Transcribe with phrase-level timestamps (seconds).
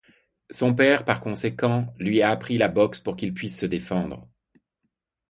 [0.49, 4.27] Son père, par conséquent, lui a appris la boxe pour qu'il puisse se défendre.